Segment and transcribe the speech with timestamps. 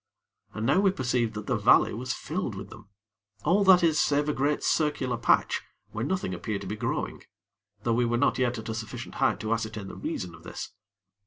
[0.55, 2.89] And now we perceived that the valley was filled with them,
[3.43, 7.21] all, that is, save a great circular patch where nothing appeared to be growing;
[7.83, 10.73] though we were not yet at a sufficient height to ascertain the reason of this.